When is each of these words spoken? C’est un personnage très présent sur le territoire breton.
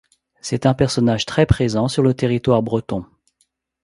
C’est 0.41 0.65
un 0.65 0.73
personnage 0.73 1.27
très 1.27 1.45
présent 1.45 1.87
sur 1.87 2.01
le 2.01 2.15
territoire 2.15 2.63
breton. 2.63 3.05